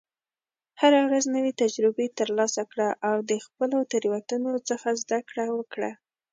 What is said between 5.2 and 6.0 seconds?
کړه وکړه.